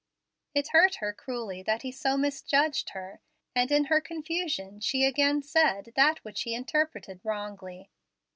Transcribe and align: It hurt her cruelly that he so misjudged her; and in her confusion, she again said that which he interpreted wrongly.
It 0.55 0.69
hurt 0.69 0.95
her 0.95 1.13
cruelly 1.13 1.61
that 1.61 1.83
he 1.83 1.91
so 1.91 2.17
misjudged 2.17 2.89
her; 2.89 3.19
and 3.55 3.71
in 3.71 3.83
her 3.85 4.01
confusion, 4.01 4.79
she 4.79 5.05
again 5.05 5.43
said 5.43 5.93
that 5.95 6.23
which 6.23 6.41
he 6.41 6.55
interpreted 6.55 7.19
wrongly. 7.23 7.91